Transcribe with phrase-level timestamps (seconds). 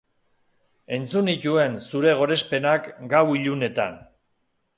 [0.97, 4.03] Entzun nituen zure gorespenak gau ilunetan.